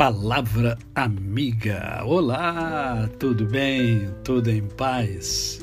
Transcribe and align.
Palavra 0.00 0.78
Amiga. 0.94 2.02
Olá, 2.06 3.06
tudo 3.18 3.44
bem? 3.44 4.08
Tudo 4.24 4.48
em 4.48 4.66
paz? 4.66 5.62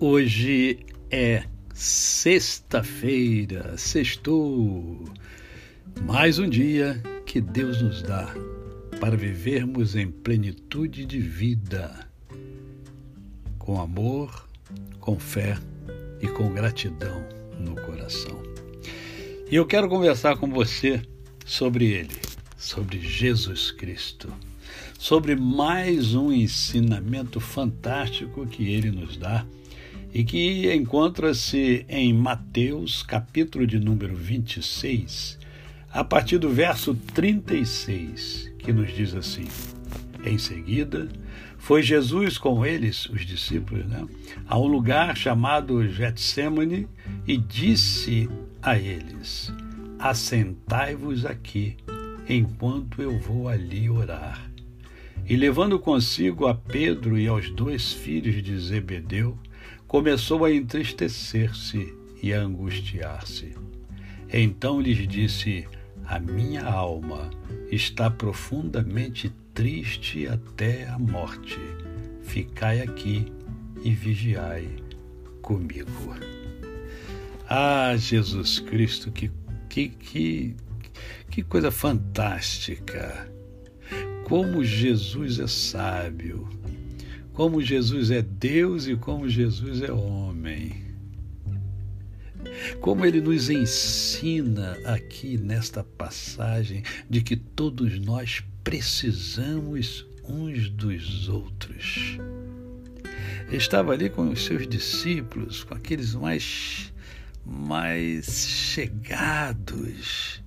Hoje 0.00 0.78
é 1.10 1.44
sexta-feira, 1.74 3.76
sextou. 3.76 5.04
Mais 6.06 6.38
um 6.38 6.48
dia 6.48 6.98
que 7.26 7.38
Deus 7.38 7.82
nos 7.82 8.00
dá 8.00 8.32
para 8.98 9.14
vivermos 9.14 9.94
em 9.94 10.10
plenitude 10.10 11.04
de 11.04 11.18
vida, 11.18 12.08
com 13.58 13.78
amor, 13.78 14.48
com 15.00 15.18
fé 15.18 15.58
e 16.22 16.26
com 16.26 16.54
gratidão 16.54 17.22
no 17.60 17.74
coração. 17.82 18.42
E 19.50 19.54
eu 19.54 19.66
quero 19.66 19.86
conversar 19.86 20.38
com 20.38 20.50
você 20.50 21.02
sobre 21.44 21.92
ele, 21.92 22.25
sobre 22.66 22.98
Jesus 22.98 23.70
Cristo, 23.70 24.28
sobre 24.98 25.36
mais 25.36 26.16
um 26.16 26.32
ensinamento 26.32 27.38
fantástico 27.38 28.44
que 28.44 28.68
ele 28.68 28.90
nos 28.90 29.16
dá 29.16 29.46
e 30.12 30.24
que 30.24 30.74
encontra-se 30.74 31.86
em 31.88 32.12
Mateus, 32.12 33.04
capítulo 33.04 33.68
de 33.68 33.78
número 33.78 34.16
26, 34.16 35.38
a 35.92 36.02
partir 36.02 36.38
do 36.38 36.50
verso 36.50 36.92
36, 37.14 38.52
que 38.58 38.72
nos 38.72 38.92
diz 38.92 39.14
assim: 39.14 39.46
Em 40.24 40.36
seguida, 40.36 41.08
foi 41.58 41.82
Jesus 41.82 42.36
com 42.36 42.66
eles, 42.66 43.06
os 43.06 43.24
discípulos, 43.24 43.86
né, 43.86 44.04
a 44.44 44.58
um 44.58 44.66
lugar 44.66 45.16
chamado 45.16 45.88
Getsemane 45.88 46.88
e 47.28 47.36
disse 47.36 48.28
a 48.60 48.76
eles: 48.76 49.52
Assentai-vos 50.00 51.24
aqui, 51.24 51.76
enquanto 52.28 53.00
eu 53.00 53.18
vou 53.18 53.48
ali 53.48 53.88
orar. 53.88 54.50
E 55.28 55.36
levando 55.36 55.78
consigo 55.78 56.46
a 56.46 56.54
Pedro 56.54 57.18
e 57.18 57.26
aos 57.26 57.50
dois 57.50 57.92
filhos 57.92 58.42
de 58.42 58.58
Zebedeu, 58.58 59.36
começou 59.86 60.44
a 60.44 60.52
entristecer-se 60.52 61.92
e 62.22 62.32
a 62.32 62.40
angustiar-se. 62.40 63.54
Então 64.32 64.80
lhes 64.80 65.06
disse: 65.06 65.66
A 66.04 66.18
minha 66.18 66.64
alma 66.64 67.30
está 67.70 68.10
profundamente 68.10 69.32
triste 69.54 70.26
até 70.28 70.88
a 70.88 70.98
morte. 70.98 71.58
Ficai 72.22 72.80
aqui 72.82 73.32
e 73.82 73.90
vigiai 73.90 74.68
comigo. 75.40 76.14
Ah, 77.48 77.94
Jesus 77.96 78.58
Cristo, 78.58 79.12
que, 79.12 79.30
que, 79.68 79.88
que, 79.88 80.56
que 81.30 81.42
coisa 81.42 81.70
fantástica! 81.70 83.30
Como 84.24 84.64
Jesus 84.64 85.38
é 85.38 85.46
sábio, 85.46 86.48
como 87.32 87.62
Jesus 87.62 88.10
é 88.10 88.22
Deus 88.22 88.86
e 88.86 88.96
como 88.96 89.28
Jesus 89.28 89.82
é 89.82 89.92
homem. 89.92 90.84
Como 92.80 93.04
ele 93.04 93.20
nos 93.20 93.50
ensina 93.50 94.76
aqui 94.84 95.36
nesta 95.36 95.84
passagem 95.84 96.82
de 97.08 97.20
que 97.22 97.36
todos 97.36 97.98
nós 98.00 98.42
precisamos 98.64 100.06
uns 100.24 100.70
dos 100.70 101.28
outros. 101.28 102.18
Estava 103.52 103.92
ali 103.92 104.10
com 104.10 104.28
os 104.28 104.44
seus 104.44 104.66
discípulos, 104.66 105.62
com 105.62 105.74
aqueles 105.74 106.14
mais 106.14 106.92
mais 107.44 108.48
chegados. 108.48 110.42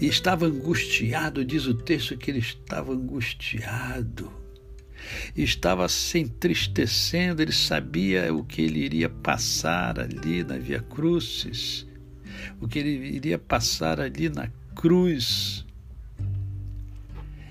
E 0.00 0.06
estava 0.06 0.46
angustiado, 0.46 1.44
diz 1.44 1.66
o 1.66 1.74
texto 1.74 2.16
que 2.16 2.30
ele 2.30 2.38
estava 2.38 2.92
angustiado. 2.92 4.32
Estava 5.36 5.88
se 5.88 6.18
entristecendo, 6.18 7.42
ele 7.42 7.52
sabia 7.52 8.32
o 8.32 8.44
que 8.44 8.62
ele 8.62 8.80
iria 8.80 9.08
passar 9.08 9.98
ali 9.98 10.44
na 10.44 10.58
Via 10.58 10.80
Crucis, 10.80 11.86
o 12.60 12.68
que 12.68 12.78
ele 12.78 12.90
iria 13.08 13.38
passar 13.38 14.00
ali 14.00 14.28
na 14.28 14.48
cruz. 14.74 15.64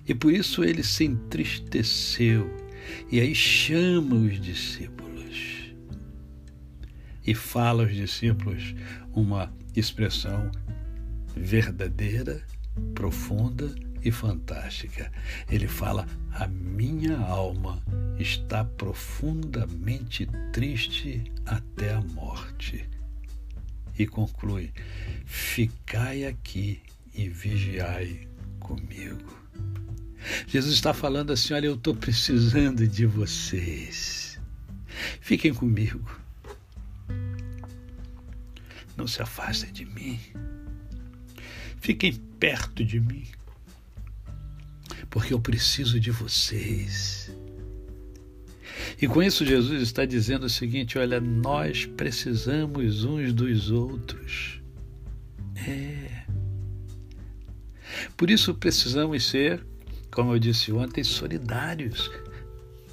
E 0.07 0.13
por 0.13 0.31
isso 0.31 0.63
ele 0.63 0.83
se 0.83 1.03
entristeceu. 1.03 2.49
E 3.11 3.19
aí 3.19 3.35
chama 3.35 4.15
os 4.15 4.39
discípulos 4.39 4.97
e 7.27 7.35
fala 7.35 7.83
aos 7.83 7.93
discípulos 7.93 8.73
uma 9.13 9.53
expressão 9.75 10.49
verdadeira, 11.37 12.41
profunda 12.93 13.73
e 14.03 14.11
fantástica. 14.11 15.11
Ele 15.49 15.67
fala: 15.67 16.07
A 16.31 16.47
minha 16.47 17.17
alma 17.17 17.81
está 18.19 18.63
profundamente 18.63 20.27
triste 20.51 21.31
até 21.45 21.93
a 21.93 22.01
morte. 22.01 22.87
E 23.97 24.05
conclui: 24.05 24.71
Ficai 25.25 26.25
aqui 26.25 26.81
e 27.13 27.27
vigiai 27.29 28.27
comigo. 28.59 29.37
Jesus 30.47 30.73
está 30.73 30.93
falando 30.93 31.31
assim: 31.31 31.53
Olha, 31.53 31.67
eu 31.67 31.75
estou 31.75 31.95
precisando 31.95 32.87
de 32.87 33.05
vocês. 33.05 34.39
Fiquem 35.21 35.53
comigo 35.53 36.27
não 38.97 39.07
se 39.07 39.21
afastem 39.21 39.71
de 39.71 39.85
mim. 39.85 40.19
Fiquem 41.79 42.13
perto 42.13 42.83
de 42.83 42.99
mim. 42.99 43.25
Porque 45.09 45.33
eu 45.33 45.39
preciso 45.39 45.99
de 45.99 46.11
vocês. 46.11 47.31
E 49.01 49.07
com 49.07 49.21
isso, 49.21 49.45
Jesus 49.45 49.81
está 49.81 50.05
dizendo 50.05 50.45
o 50.45 50.49
seguinte: 50.49 50.97
olha, 50.97 51.19
nós 51.19 51.85
precisamos 51.85 53.03
uns 53.03 53.33
dos 53.33 53.71
outros. 53.71 54.61
É. 55.55 56.25
Por 58.15 58.29
isso 58.29 58.53
precisamos 58.53 59.25
ser, 59.25 59.65
como 60.11 60.33
eu 60.33 60.39
disse 60.39 60.71
ontem, 60.71 61.03
solidários. 61.03 62.11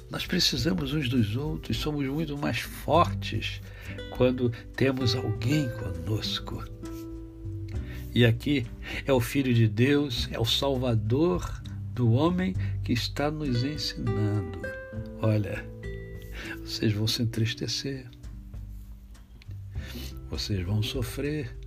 Nós 0.09 0.25
precisamos 0.25 0.93
uns 0.93 1.09
dos 1.09 1.35
outros, 1.35 1.77
somos 1.77 2.05
muito 2.07 2.37
mais 2.37 2.59
fortes 2.59 3.59
quando 4.11 4.49
temos 4.75 5.15
alguém 5.15 5.67
conosco. 5.71 6.63
E 8.15 8.25
aqui 8.25 8.65
é 9.05 9.11
o 9.11 9.19
Filho 9.19 9.53
de 9.53 9.67
Deus, 9.67 10.29
é 10.31 10.39
o 10.39 10.45
Salvador 10.45 11.61
do 11.93 12.13
homem 12.13 12.55
que 12.81 12.93
está 12.93 13.29
nos 13.29 13.61
ensinando. 13.61 14.61
Olha, 15.21 15.65
vocês 16.61 16.93
vão 16.93 17.07
se 17.07 17.23
entristecer, 17.23 18.09
vocês 20.29 20.65
vão 20.65 20.81
sofrer, 20.81 21.57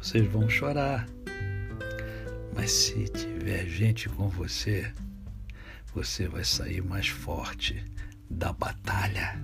vocês 0.00 0.26
vão 0.26 0.48
chorar, 0.48 1.06
mas 2.56 2.70
se 2.70 3.04
tiver 3.10 3.66
gente 3.66 4.08
com 4.08 4.30
você, 4.30 4.90
você 5.94 6.26
vai 6.26 6.42
sair 6.42 6.82
mais 6.82 7.08
forte 7.08 7.84
da 8.30 8.50
batalha. 8.50 9.38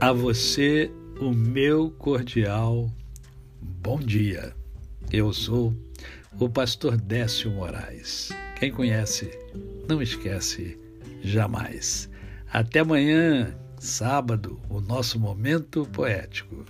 A 0.00 0.10
você, 0.10 0.90
o 1.20 1.32
meu 1.32 1.90
cordial 1.90 2.90
bom 3.60 3.98
dia. 3.98 4.54
Eu 5.12 5.32
sou 5.32 5.74
o 6.38 6.48
pastor 6.48 6.96
Décio 6.96 7.50
Moraes. 7.50 8.30
Quem 8.58 8.72
conhece, 8.72 9.30
não 9.88 10.02
esquece 10.02 10.78
jamais. 11.22 12.10
Até 12.52 12.80
amanhã, 12.80 13.54
sábado, 13.78 14.60
o 14.68 14.80
nosso 14.80 15.18
momento 15.18 15.86
poético. 15.92 16.64